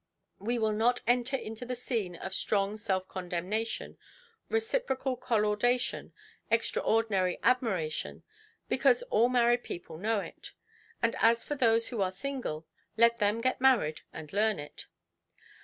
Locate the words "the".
1.63-1.75